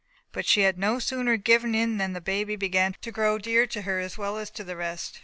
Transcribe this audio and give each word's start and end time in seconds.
But 0.31 0.47
she 0.47 0.61
had 0.61 0.79
no 0.79 0.97
sooner 0.97 1.37
given 1.37 1.75
in 1.75 1.99
than 1.99 2.13
the 2.13 2.21
baby 2.21 2.55
began 2.55 2.95
to 3.01 3.11
grow 3.11 3.37
dear 3.37 3.67
to 3.67 3.83
her 3.83 3.99
as 3.99 4.17
well 4.17 4.37
as 4.39 4.49
to 4.49 4.63
the 4.63 4.75
rest. 4.75 5.19